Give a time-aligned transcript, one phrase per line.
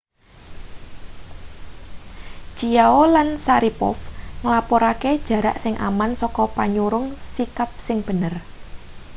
[2.57, 3.95] chiao lan sharipov
[4.43, 8.33] nglapurake jarak sing aman saka panyurung sikap sing bener